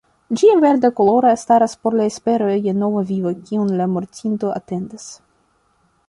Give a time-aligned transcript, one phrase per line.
[0.41, 5.05] Ĝia verda koloro staras por la espero je nova vivo kiun la mortinto atendas.